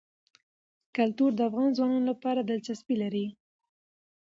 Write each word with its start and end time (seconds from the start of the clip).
کلتور 0.95 1.31
د 1.35 1.39
افغان 1.49 1.69
ځوانانو 1.77 2.09
لپاره 2.11 2.39
دلچسپي 2.49 2.95
لري. 3.03 3.25